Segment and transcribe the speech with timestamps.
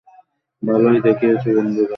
[0.63, 1.89] ভালোই দেখিয়েছ, বন্ধুরা।